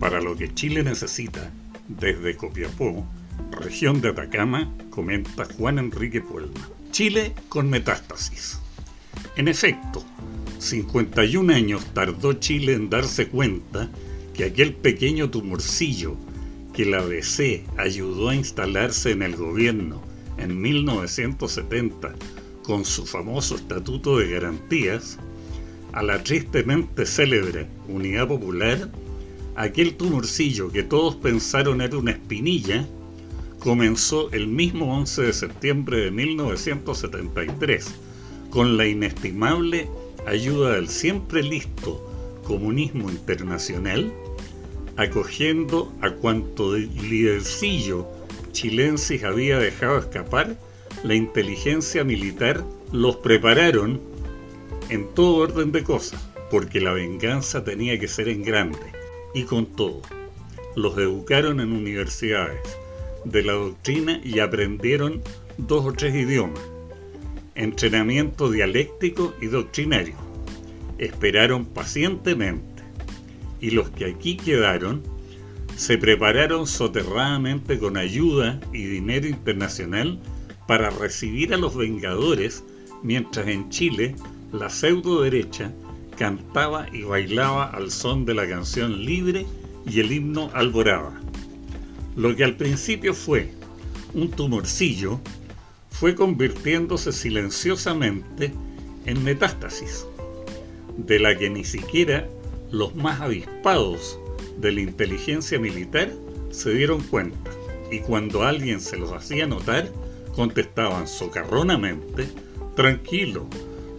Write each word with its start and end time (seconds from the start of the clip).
para 0.00 0.20
lo 0.20 0.34
que 0.34 0.52
Chile 0.52 0.82
necesita 0.82 1.52
desde 1.86 2.36
Copiapó, 2.36 3.06
región 3.52 4.00
de 4.00 4.08
Atacama, 4.08 4.72
comenta 4.88 5.44
Juan 5.44 5.78
Enrique 5.78 6.22
Puelma. 6.22 6.68
Chile 6.90 7.34
con 7.48 7.68
metástasis. 7.68 8.58
En 9.36 9.46
efecto, 9.46 10.02
51 10.58 11.52
años 11.52 11.84
tardó 11.92 12.32
Chile 12.32 12.72
en 12.72 12.88
darse 12.88 13.28
cuenta 13.28 13.90
que 14.34 14.44
aquel 14.44 14.72
pequeño 14.72 15.30
tumorcillo 15.30 16.16
que 16.72 16.86
la 16.86 17.04
DC 17.04 17.64
ayudó 17.76 18.30
a 18.30 18.34
instalarse 18.34 19.10
en 19.10 19.22
el 19.22 19.36
gobierno 19.36 20.02
en 20.38 20.60
1970 20.60 22.14
con 22.62 22.86
su 22.86 23.04
famoso 23.04 23.56
Estatuto 23.56 24.18
de 24.18 24.30
Garantías, 24.30 25.18
a 25.92 26.02
la 26.02 26.22
tristemente 26.22 27.04
célebre 27.04 27.66
Unidad 27.88 28.28
Popular, 28.28 28.88
aquel 29.56 29.96
tumorcillo 29.96 30.70
que 30.70 30.82
todos 30.82 31.16
pensaron 31.16 31.80
era 31.80 31.96
una 31.96 32.12
espinilla, 32.12 32.86
comenzó 33.58 34.30
el 34.32 34.46
mismo 34.48 34.96
11 34.96 35.22
de 35.22 35.32
septiembre 35.32 35.98
de 35.98 36.10
1973, 36.10 37.94
con 38.50 38.76
la 38.76 38.86
inestimable 38.86 39.88
ayuda 40.26 40.74
del 40.74 40.88
siempre 40.88 41.42
listo 41.42 42.06
comunismo 42.44 43.10
internacional, 43.10 44.12
acogiendo 44.96 45.92
a 46.00 46.10
cuanto 46.10 46.74
lidercillo 46.76 48.08
chilensis 48.52 49.24
había 49.24 49.58
dejado 49.58 49.98
escapar, 49.98 50.58
la 51.04 51.14
inteligencia 51.14 52.04
militar 52.04 52.64
los 52.92 53.16
prepararon 53.16 54.00
en 54.88 55.06
todo 55.14 55.36
orden 55.36 55.72
de 55.72 55.84
cosas, 55.84 56.20
porque 56.50 56.80
la 56.80 56.92
venganza 56.92 57.62
tenía 57.62 57.98
que 57.98 58.08
ser 58.08 58.28
en 58.28 58.42
grande, 58.42 58.78
y 59.34 59.44
con 59.44 59.66
todo. 59.66 60.02
Los 60.76 60.96
educaron 60.98 61.60
en 61.60 61.72
universidades 61.72 62.60
de 63.24 63.42
la 63.42 63.52
doctrina 63.52 64.20
y 64.24 64.38
aprendieron 64.38 65.22
dos 65.58 65.84
o 65.84 65.92
tres 65.92 66.14
idiomas, 66.14 66.60
entrenamiento 67.54 68.50
dialéctico 68.50 69.34
y 69.40 69.46
doctrinario. 69.46 70.14
Esperaron 70.98 71.64
pacientemente, 71.64 72.82
y 73.60 73.70
los 73.70 73.90
que 73.90 74.06
aquí 74.06 74.36
quedaron 74.36 75.02
se 75.76 75.96
prepararon 75.96 76.66
soterradamente 76.66 77.78
con 77.78 77.96
ayuda 77.96 78.60
y 78.72 78.84
dinero 78.84 79.26
internacional 79.28 80.18
para 80.66 80.90
recibir 80.90 81.54
a 81.54 81.56
los 81.56 81.74
Vengadores, 81.74 82.62
mientras 83.02 83.48
en 83.48 83.70
Chile 83.70 84.14
la 84.52 84.68
pseudo 84.68 85.22
derecha 85.22 85.72
cantaba 86.20 86.86
y 86.92 87.02
bailaba 87.02 87.70
al 87.70 87.90
son 87.90 88.26
de 88.26 88.34
la 88.34 88.46
canción 88.46 89.06
Libre 89.06 89.46
y 89.86 90.00
el 90.00 90.12
himno 90.12 90.50
Alborada. 90.52 91.18
Lo 92.14 92.36
que 92.36 92.44
al 92.44 92.56
principio 92.56 93.14
fue 93.14 93.50
un 94.12 94.30
tumorcillo 94.30 95.18
fue 95.88 96.14
convirtiéndose 96.14 97.12
silenciosamente 97.12 98.52
en 99.06 99.24
metástasis, 99.24 100.04
de 100.98 101.20
la 101.20 101.38
que 101.38 101.48
ni 101.48 101.64
siquiera 101.64 102.28
los 102.70 102.94
más 102.94 103.22
avispados 103.22 104.18
de 104.58 104.72
la 104.72 104.82
inteligencia 104.82 105.58
militar 105.58 106.12
se 106.50 106.74
dieron 106.74 107.00
cuenta 107.00 107.50
y 107.90 108.00
cuando 108.00 108.42
alguien 108.42 108.82
se 108.82 108.98
los 108.98 109.10
hacía 109.12 109.46
notar, 109.46 109.90
contestaban 110.34 111.08
socarronamente, 111.08 112.28
tranquilo, 112.76 113.46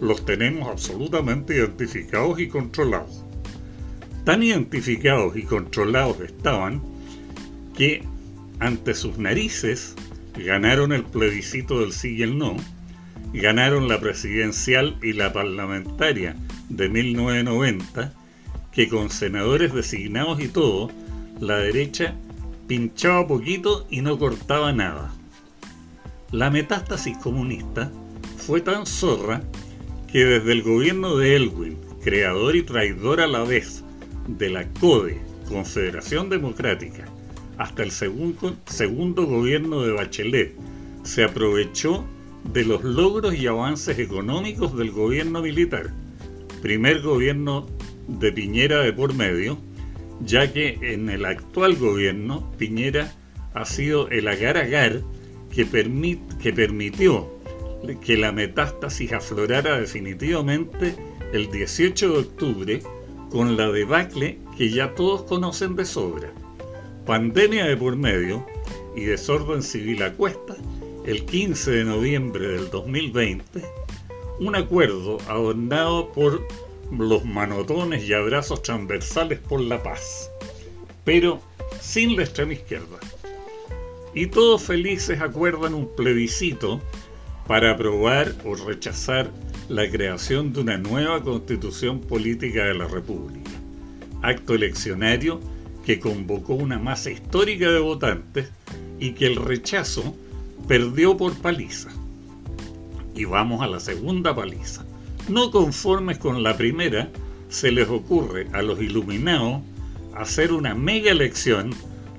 los 0.02 0.24
tenemos 0.24 0.68
absolutamente 0.68 1.54
identificados 1.54 2.40
y 2.40 2.48
controlados. 2.48 3.24
Tan 4.24 4.42
identificados 4.42 5.36
y 5.36 5.44
controlados 5.44 6.18
estaban 6.20 6.82
que 7.76 8.02
ante 8.58 8.94
sus 8.94 9.18
narices 9.18 9.94
ganaron 10.34 10.92
el 10.92 11.04
plebiscito 11.04 11.78
del 11.80 11.92
sí 11.92 12.16
y 12.16 12.22
el 12.22 12.36
no, 12.36 12.56
ganaron 13.32 13.86
la 13.86 14.00
presidencial 14.00 14.98
y 15.02 15.12
la 15.12 15.32
parlamentaria 15.32 16.34
de 16.68 16.88
1990, 16.88 18.12
que 18.72 18.88
con 18.88 19.08
senadores 19.08 19.72
designados 19.72 20.40
y 20.40 20.48
todo, 20.48 20.90
la 21.38 21.58
derecha 21.58 22.16
pinchaba 22.66 23.28
poquito 23.28 23.86
y 23.88 24.00
no 24.00 24.18
cortaba 24.18 24.72
nada. 24.72 25.14
La 26.32 26.50
metástasis 26.50 27.16
comunista 27.18 27.92
fue 28.36 28.60
tan 28.60 28.84
zorra 28.84 29.42
que 30.12 30.26
desde 30.26 30.52
el 30.52 30.62
gobierno 30.62 31.16
de 31.16 31.36
Elwin, 31.36 31.78
creador 32.04 32.54
y 32.54 32.62
traidor 32.62 33.22
a 33.22 33.26
la 33.26 33.44
vez 33.44 33.82
de 34.28 34.50
la 34.50 34.68
CODE, 34.74 35.18
Confederación 35.48 36.28
Democrática, 36.28 37.06
hasta 37.56 37.82
el 37.82 37.90
segundo, 37.90 39.26
gobierno 39.26 39.80
de 39.82 39.92
Bachelet, 39.92 40.54
se 41.02 41.24
aprovechó 41.24 42.04
de 42.52 42.62
los 42.66 42.84
logros 42.84 43.34
y 43.34 43.46
avances 43.46 43.98
económicos 43.98 44.76
del 44.76 44.90
gobierno 44.90 45.40
militar, 45.40 45.94
primer 46.60 47.00
gobierno 47.00 47.66
de 48.06 48.32
Piñera 48.32 48.82
de 48.82 48.92
por 48.92 49.14
medio, 49.14 49.56
ya 50.20 50.52
que 50.52 50.78
en 50.82 51.08
el 51.08 51.24
actual 51.24 51.76
gobierno 51.76 52.52
Piñera 52.58 53.14
ha 53.54 53.64
sido 53.64 54.10
el 54.10 54.28
agar-agar 54.28 55.00
que 55.50 55.64
permitió 56.52 57.41
que 58.00 58.16
la 58.16 58.32
metástasis 58.32 59.12
aflorara 59.12 59.78
definitivamente 59.78 60.94
el 61.32 61.50
18 61.50 62.12
de 62.12 62.18
octubre 62.18 62.82
con 63.30 63.56
la 63.56 63.70
debacle 63.70 64.38
que 64.56 64.70
ya 64.70 64.94
todos 64.94 65.22
conocen 65.22 65.74
de 65.74 65.84
sobra. 65.84 66.32
Pandemia 67.06 67.64
de 67.66 67.76
por 67.76 67.96
medio 67.96 68.46
y 68.94 69.04
desorden 69.04 69.62
civil 69.62 70.02
a 70.02 70.12
cuesta, 70.12 70.54
el 71.06 71.24
15 71.24 71.70
de 71.70 71.84
noviembre 71.84 72.48
del 72.48 72.70
2020, 72.70 73.62
un 74.38 74.54
acuerdo 74.54 75.18
adornado 75.28 76.12
por 76.12 76.46
los 76.90 77.24
manotones 77.24 78.04
y 78.04 78.12
abrazos 78.12 78.62
transversales 78.62 79.38
por 79.38 79.60
la 79.60 79.82
paz, 79.82 80.30
pero 81.04 81.40
sin 81.80 82.16
la 82.16 82.22
extrema 82.22 82.52
izquierda. 82.52 82.98
Y 84.14 84.26
todos 84.26 84.62
felices 84.62 85.20
acuerdan 85.20 85.74
un 85.74 85.88
plebiscito 85.96 86.80
para 87.46 87.72
aprobar 87.72 88.34
o 88.44 88.54
rechazar 88.54 89.30
la 89.68 89.90
creación 89.90 90.52
de 90.52 90.60
una 90.60 90.78
nueva 90.78 91.22
constitución 91.22 92.00
política 92.00 92.64
de 92.64 92.74
la 92.74 92.86
República, 92.86 93.50
acto 94.22 94.54
eleccionario 94.54 95.40
que 95.84 95.98
convocó 95.98 96.54
una 96.54 96.78
masa 96.78 97.10
histórica 97.10 97.70
de 97.70 97.80
votantes 97.80 98.50
y 99.00 99.12
que 99.12 99.26
el 99.26 99.36
rechazo 99.36 100.16
perdió 100.68 101.16
por 101.16 101.34
paliza. 101.34 101.90
Y 103.14 103.24
vamos 103.24 103.62
a 103.62 103.66
la 103.66 103.80
segunda 103.80 104.34
paliza. 104.34 104.84
No 105.28 105.50
conformes 105.50 106.18
con 106.18 106.42
la 106.42 106.56
primera, 106.56 107.10
se 107.48 107.70
les 107.70 107.88
ocurre 107.88 108.46
a 108.52 108.62
los 108.62 108.80
iluminados 108.80 109.62
hacer 110.14 110.52
una 110.52 110.74
mega 110.74 111.10
elección 111.10 111.70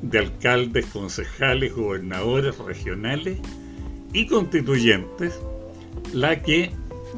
de 0.01 0.19
alcaldes, 0.19 0.85
concejales, 0.87 1.73
gobernadores 1.73 2.57
regionales 2.57 3.39
y 4.13 4.27
constituyentes, 4.27 5.39
la 6.13 6.41
que, 6.41 6.71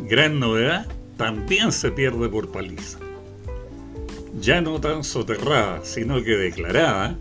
gran 0.09 0.39
novedad, 0.39 0.88
también 1.17 1.72
se 1.72 1.91
pierde 1.91 2.29
por 2.29 2.51
paliza. 2.51 3.00
Ya 4.39 4.61
no 4.61 4.79
tan 4.79 5.03
soterrada, 5.03 5.84
sino 5.84 6.23
que 6.23 6.38
declarada, 6.38 7.17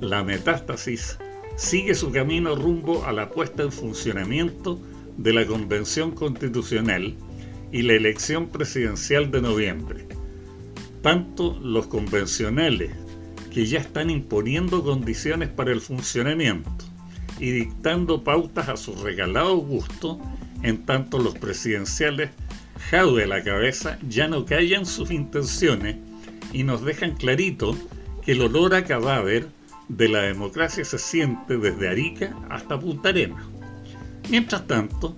la 0.00 0.24
metástasis 0.24 1.18
sigue 1.56 1.94
su 1.94 2.10
camino 2.10 2.54
rumbo 2.54 3.04
a 3.04 3.12
la 3.12 3.30
puesta 3.30 3.62
en 3.62 3.72
funcionamiento 3.72 4.80
de 5.16 5.32
la 5.32 5.46
Convención 5.46 6.12
Constitucional 6.12 7.14
y 7.70 7.82
la 7.82 7.94
elección 7.94 8.48
presidencial 8.48 9.30
de 9.30 9.42
noviembre. 9.42 10.06
Tanto 11.02 11.58
los 11.62 11.86
convencionales, 11.86 12.92
que 13.52 13.66
ya 13.66 13.78
están 13.78 14.10
imponiendo 14.10 14.82
condiciones 14.84 15.48
para 15.48 15.72
el 15.72 15.80
funcionamiento 15.80 16.87
y 17.38 17.50
dictando 17.50 18.24
pautas 18.24 18.68
a 18.68 18.76
su 18.76 18.94
regalado 18.96 19.56
gusto, 19.56 20.20
en 20.62 20.84
tanto 20.84 21.18
los 21.18 21.34
presidenciales, 21.34 22.30
jaude 22.90 23.24
a 23.24 23.28
la 23.28 23.42
cabeza, 23.42 23.98
ya 24.08 24.28
no 24.28 24.44
callan 24.44 24.86
sus 24.86 25.10
intenciones 25.10 25.96
y 26.52 26.62
nos 26.64 26.84
dejan 26.84 27.16
clarito 27.16 27.76
que 28.24 28.32
el 28.32 28.42
olor 28.42 28.74
a 28.74 28.84
cadáver 28.84 29.48
de 29.88 30.08
la 30.08 30.22
democracia 30.22 30.84
se 30.84 30.98
siente 30.98 31.56
desde 31.58 31.88
Arica 31.88 32.36
hasta 32.50 32.78
Punta 32.78 33.10
Arenas. 33.10 33.44
Mientras 34.30 34.66
tanto, 34.66 35.16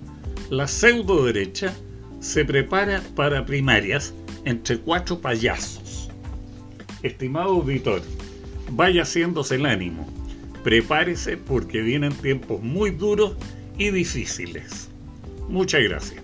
la 0.50 0.68
pseudo 0.68 1.24
derecha 1.24 1.74
se 2.20 2.44
prepara 2.44 3.02
para 3.16 3.46
primarias 3.46 4.14
entre 4.44 4.78
cuatro 4.78 5.20
payasos. 5.20 6.10
Estimado 7.02 7.50
auditor, 7.50 8.02
vaya 8.70 9.02
haciéndose 9.02 9.56
el 9.56 9.66
ánimo. 9.66 10.19
Prepárese 10.62 11.36
porque 11.36 11.80
vienen 11.80 12.12
tiempos 12.12 12.62
muy 12.62 12.90
duros 12.90 13.36
y 13.78 13.90
difíciles. 13.90 14.88
Muchas 15.48 15.82
gracias. 15.82 16.22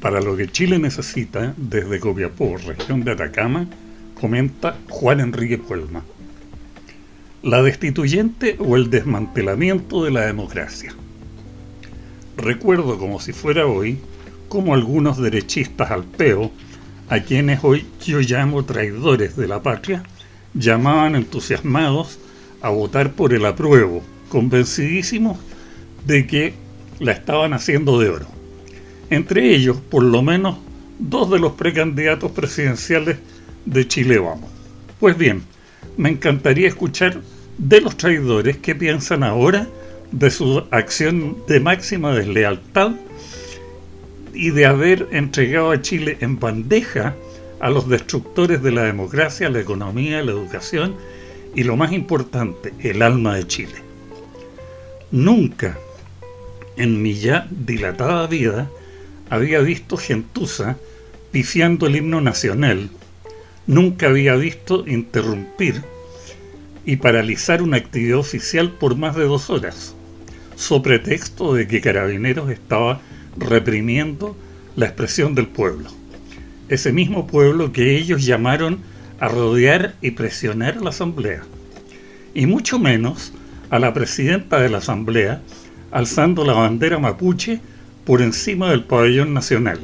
Para 0.00 0.20
lo 0.20 0.36
que 0.36 0.48
Chile 0.48 0.78
necesita, 0.78 1.54
desde 1.56 2.00
Copiapó, 2.00 2.56
región 2.56 3.04
de 3.04 3.12
Atacama, 3.12 3.66
comenta 4.18 4.76
Juan 4.88 5.20
Enrique 5.20 5.58
Puelma. 5.58 6.02
La 7.42 7.62
destituyente 7.62 8.56
o 8.58 8.76
el 8.76 8.90
desmantelamiento 8.90 10.04
de 10.04 10.10
la 10.10 10.22
democracia. 10.22 10.94
Recuerdo 12.40 12.98
como 12.98 13.20
si 13.20 13.34
fuera 13.34 13.66
hoy, 13.66 13.98
como 14.48 14.72
algunos 14.72 15.18
derechistas 15.18 15.90
al 15.90 16.04
peo, 16.04 16.50
a 17.10 17.20
quienes 17.20 17.62
hoy 17.62 17.84
yo 18.02 18.20
llamo 18.20 18.64
traidores 18.64 19.36
de 19.36 19.46
la 19.46 19.62
patria, 19.62 20.04
llamaban 20.54 21.16
entusiasmados 21.16 22.18
a 22.62 22.70
votar 22.70 23.12
por 23.12 23.34
el 23.34 23.44
apruebo, 23.44 24.02
convencidísimos 24.30 25.38
de 26.06 26.26
que 26.26 26.54
la 26.98 27.12
estaban 27.12 27.52
haciendo 27.52 28.00
de 28.00 28.08
oro. 28.08 28.26
Entre 29.10 29.54
ellos, 29.54 29.76
por 29.90 30.02
lo 30.02 30.22
menos, 30.22 30.56
dos 30.98 31.30
de 31.30 31.40
los 31.40 31.52
precandidatos 31.52 32.32
presidenciales 32.32 33.18
de 33.66 33.86
Chile 33.86 34.18
Vamos. 34.18 34.48
Pues 34.98 35.18
bien, 35.18 35.42
me 35.98 36.08
encantaría 36.08 36.68
escuchar 36.68 37.20
de 37.58 37.80
los 37.82 37.98
traidores 37.98 38.56
qué 38.56 38.74
piensan 38.74 39.24
ahora 39.24 39.68
de 40.12 40.30
su 40.30 40.64
acción 40.70 41.36
de 41.46 41.60
máxima 41.60 42.14
deslealtad 42.14 42.92
y 44.34 44.50
de 44.50 44.66
haber 44.66 45.08
entregado 45.12 45.70
a 45.70 45.82
Chile 45.82 46.18
en 46.20 46.38
bandeja 46.38 47.14
a 47.60 47.70
los 47.70 47.88
destructores 47.88 48.62
de 48.62 48.72
la 48.72 48.84
democracia, 48.84 49.50
la 49.50 49.60
economía, 49.60 50.22
la 50.22 50.32
educación 50.32 50.96
y 51.54 51.64
lo 51.64 51.76
más 51.76 51.92
importante, 51.92 52.72
el 52.80 53.02
alma 53.02 53.36
de 53.36 53.46
Chile. 53.46 53.74
Nunca 55.10 55.78
en 56.76 57.02
mi 57.02 57.14
ya 57.14 57.46
dilatada 57.50 58.26
vida 58.26 58.70
había 59.28 59.60
visto 59.60 59.96
gentuza 59.96 60.76
pifiando 61.30 61.86
el 61.86 61.96
himno 61.96 62.20
nacional, 62.20 62.88
nunca 63.66 64.08
había 64.08 64.34
visto 64.36 64.84
interrumpir 64.86 65.82
y 66.84 66.96
paralizar 66.96 67.62
una 67.62 67.76
actividad 67.76 68.18
oficial 68.18 68.72
por 68.72 68.96
más 68.96 69.14
de 69.14 69.24
dos 69.24 69.50
horas, 69.50 69.94
so 70.60 70.82
pretexto 70.82 71.54
de 71.54 71.66
que 71.66 71.80
Carabineros 71.80 72.50
estaba 72.50 73.00
reprimiendo 73.38 74.36
la 74.76 74.86
expresión 74.86 75.34
del 75.34 75.46
pueblo. 75.46 75.88
Ese 76.68 76.92
mismo 76.92 77.26
pueblo 77.26 77.72
que 77.72 77.96
ellos 77.96 78.26
llamaron 78.26 78.78
a 79.20 79.28
rodear 79.28 79.94
y 80.02 80.10
presionar 80.10 80.82
la 80.82 80.90
Asamblea. 80.90 81.44
Y 82.34 82.44
mucho 82.44 82.78
menos 82.78 83.32
a 83.70 83.78
la 83.78 83.94
presidenta 83.94 84.60
de 84.60 84.68
la 84.68 84.78
Asamblea 84.78 85.40
alzando 85.90 86.44
la 86.44 86.52
bandera 86.52 86.98
mapuche 86.98 87.60
por 88.04 88.20
encima 88.20 88.70
del 88.70 88.84
pabellón 88.84 89.32
nacional. 89.32 89.80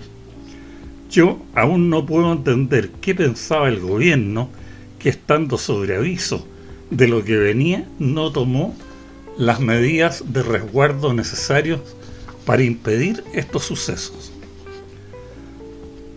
Yo 1.10 1.40
aún 1.54 1.88
no 1.88 2.04
puedo 2.04 2.30
entender 2.30 2.90
qué 3.00 3.14
pensaba 3.14 3.68
el 3.68 3.80
gobierno 3.80 4.50
que 4.98 5.08
estando 5.08 5.56
sobre 5.56 5.96
aviso 5.96 6.46
de 6.90 7.08
lo 7.08 7.24
que 7.24 7.36
venía 7.38 7.88
no 7.98 8.30
tomó 8.30 8.76
las 9.38 9.60
medidas 9.60 10.24
de 10.26 10.42
resguardo 10.42 11.12
necesarios 11.12 11.80
para 12.44 12.62
impedir 12.62 13.22
estos 13.32 13.64
sucesos. 13.64 14.32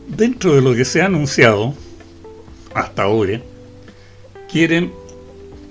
Dentro 0.07 0.55
de 0.55 0.61
lo 0.61 0.73
que 0.75 0.85
se 0.85 1.01
ha 1.01 1.05
anunciado 1.05 1.73
hasta 2.73 3.03
ahora, 3.03 3.41
quieren 4.51 4.91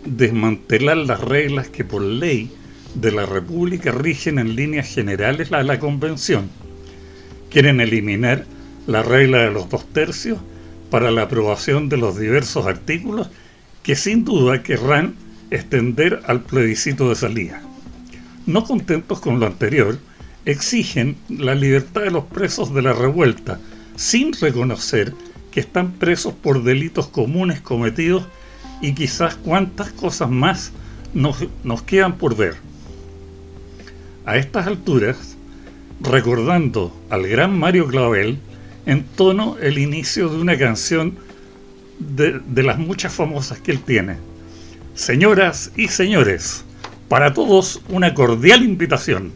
desmantelar 0.04 0.96
las 0.98 1.20
reglas 1.20 1.68
que 1.68 1.84
por 1.84 2.02
ley 2.02 2.50
de 2.94 3.12
la 3.12 3.26
República 3.26 3.92
rigen 3.92 4.38
en 4.38 4.56
líneas 4.56 4.92
generales 4.92 5.52
a 5.52 5.62
la 5.62 5.78
Convención. 5.78 6.50
Quieren 7.50 7.80
eliminar 7.80 8.44
la 8.86 9.02
regla 9.02 9.38
de 9.38 9.50
los 9.50 9.68
dos 9.68 9.86
tercios 9.86 10.38
para 10.90 11.10
la 11.10 11.22
aprobación 11.22 11.88
de 11.88 11.98
los 11.98 12.18
diversos 12.18 12.66
artículos 12.66 13.28
que 13.82 13.96
sin 13.96 14.24
duda 14.24 14.62
querrán 14.62 15.14
extender 15.50 16.20
al 16.26 16.42
plebiscito 16.42 17.08
de 17.08 17.14
salida. 17.14 17.62
No 18.46 18.64
contentos 18.64 19.20
con 19.20 19.40
lo 19.40 19.46
anterior, 19.46 19.98
exigen 20.44 21.16
la 21.28 21.54
libertad 21.54 22.02
de 22.02 22.10
los 22.10 22.24
presos 22.24 22.72
de 22.72 22.82
la 22.82 22.92
revuelta, 22.92 23.60
sin 23.96 24.32
reconocer 24.32 25.12
que 25.50 25.60
están 25.60 25.92
presos 25.92 26.34
por 26.34 26.62
delitos 26.62 27.08
comunes 27.08 27.60
cometidos 27.60 28.24
y 28.80 28.94
quizás 28.94 29.36
cuántas 29.36 29.90
cosas 29.92 30.30
más 30.30 30.72
nos, 31.14 31.44
nos 31.64 31.82
quedan 31.82 32.16
por 32.16 32.36
ver. 32.36 32.56
A 34.24 34.36
estas 34.36 34.66
alturas, 34.66 35.36
recordando 36.00 36.94
al 37.10 37.26
gran 37.26 37.58
Mario 37.58 37.88
Clavel, 37.88 38.38
entono 38.86 39.56
el 39.60 39.78
inicio 39.78 40.28
de 40.28 40.40
una 40.40 40.56
canción 40.56 41.18
de, 41.98 42.40
de 42.46 42.62
las 42.62 42.78
muchas 42.78 43.12
famosas 43.12 43.58
que 43.60 43.72
él 43.72 43.80
tiene. 43.80 44.16
Señoras 44.98 45.70
y 45.76 45.86
señores, 45.86 46.64
para 47.08 47.32
todos 47.32 47.80
una 47.88 48.14
cordial 48.14 48.64
invitación. 48.64 49.32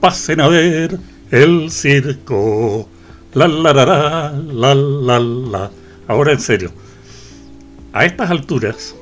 Pasen 0.00 0.40
a 0.40 0.48
ver 0.48 0.98
el 1.30 1.70
circo. 1.70 2.88
La 3.32 3.46
la 3.46 3.72
la 3.72 3.84
la 3.86 4.32
la 4.34 4.74
la 4.74 5.18
la. 5.20 5.70
Ahora 6.08 6.32
en 6.32 6.40
serio. 6.40 6.72
A 7.92 8.04
estas 8.04 8.32
alturas, 8.32 8.96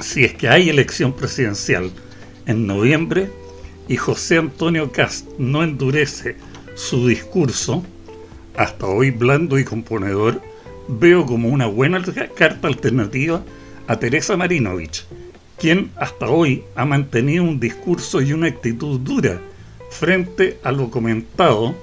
si 0.00 0.24
es 0.24 0.32
que 0.32 0.48
hay 0.48 0.70
elección 0.70 1.12
presidencial 1.12 1.90
en 2.46 2.66
noviembre 2.66 3.30
y 3.86 3.98
José 3.98 4.38
Antonio 4.38 4.90
Cast 4.92 5.28
no 5.38 5.62
endurece 5.62 6.36
su 6.74 7.06
discurso, 7.06 7.84
hasta 8.56 8.86
hoy 8.86 9.10
blando 9.10 9.58
y 9.58 9.64
componedor, 9.64 10.40
veo 10.88 11.26
como 11.26 11.50
una 11.50 11.66
buena 11.66 12.02
carta 12.34 12.66
alternativa 12.66 13.42
a 13.88 13.98
Teresa 13.98 14.36
Marinovich, 14.36 15.06
quien 15.58 15.90
hasta 15.96 16.28
hoy 16.28 16.64
ha 16.74 16.84
mantenido 16.84 17.44
un 17.44 17.60
discurso 17.60 18.22
y 18.22 18.32
una 18.32 18.46
actitud 18.48 19.00
dura 19.00 19.40
frente 19.90 20.58
a 20.62 20.72
lo 20.72 20.90
comentado 20.90 21.74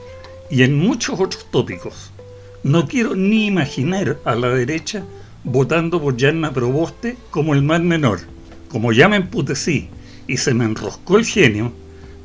y 0.50 0.64
en 0.64 0.78
muchos 0.78 1.20
otros 1.20 1.46
tópicos. 1.52 2.12
No 2.64 2.88
quiero 2.88 3.16
ni 3.16 3.46
imaginar 3.46 4.18
a 4.26 4.36
la 4.36 4.50
derecha 4.50 5.04
votando 5.44 6.02
por 6.02 6.18
Yanna 6.18 6.52
Proboste 6.52 7.18
como 7.30 7.54
el 7.54 7.62
más 7.62 7.82
menor. 7.82 8.20
Como 8.70 8.92
ya 8.92 9.08
me 9.08 9.18
emputecí 9.18 9.90
y 10.28 10.38
se 10.38 10.54
me 10.54 10.66
enroscó 10.66 11.18
el 11.18 11.26
genio, 11.26 11.72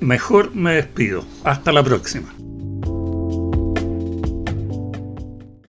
mejor 0.01 0.55
me 0.55 0.75
despido. 0.75 1.25
Hasta 1.45 1.73
la 1.73 1.83
próxima. 1.83 2.35